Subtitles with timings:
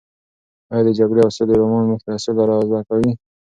[0.71, 3.11] ایا د جګړې او سولې رومان موږ ته سوله را زده کوي؟